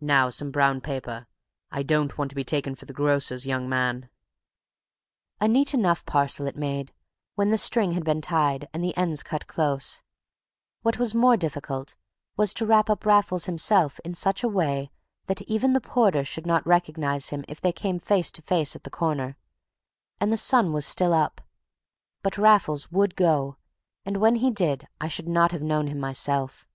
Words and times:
"Now 0.00 0.30
some 0.30 0.50
brown 0.50 0.80
paper. 0.80 1.26
I 1.70 1.82
don't 1.82 2.16
want 2.16 2.30
to 2.30 2.34
be 2.34 2.42
taken 2.42 2.74
for 2.74 2.86
the 2.86 2.94
grocer's 2.94 3.46
young 3.46 3.68
man." 3.68 4.08
A 5.42 5.46
neat 5.46 5.74
enough 5.74 6.06
parcel 6.06 6.46
it 6.46 6.56
made, 6.56 6.94
when 7.34 7.50
the 7.50 7.58
string 7.58 7.90
had 7.92 8.02
been 8.02 8.22
tied 8.22 8.70
and 8.72 8.82
the 8.82 8.96
ends 8.96 9.22
cut 9.22 9.46
close; 9.46 10.00
what 10.80 10.98
was 10.98 11.14
more 11.14 11.36
difficult 11.36 11.96
was 12.34 12.54
to 12.54 12.64
wrap 12.64 12.88
up 12.88 13.04
Raffles 13.04 13.44
himself 13.44 14.00
in 14.06 14.14
such 14.14 14.42
a 14.42 14.48
way 14.48 14.90
that 15.26 15.42
even 15.42 15.74
the 15.74 15.82
porter 15.82 16.24
should 16.24 16.46
not 16.46 16.66
recognize 16.66 17.28
him 17.28 17.44
if 17.46 17.60
they 17.60 17.70
came 17.70 17.98
face 17.98 18.30
to 18.30 18.40
face 18.40 18.74
at 18.74 18.84
the 18.84 18.90
corner. 18.90 19.36
And 20.18 20.32
the 20.32 20.38
sun 20.38 20.72
was 20.72 20.86
still 20.86 21.12
up. 21.12 21.42
But 22.22 22.38
Raffles 22.38 22.90
would 22.90 23.16
go, 23.16 23.58
and 24.06 24.16
when 24.16 24.36
he 24.36 24.50
did 24.50 24.88
I 24.98 25.08
should 25.08 25.28
not 25.28 25.52
have 25.52 25.60
known 25.60 25.88
him 25.88 26.00
myself. 26.00 26.66